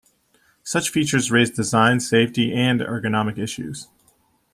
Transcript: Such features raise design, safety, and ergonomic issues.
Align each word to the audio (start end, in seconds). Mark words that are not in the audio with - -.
Such 0.63 0.89
features 0.89 1.29
raise 1.29 1.51
design, 1.51 1.99
safety, 1.99 2.51
and 2.55 2.79
ergonomic 2.79 3.37
issues. 3.37 3.87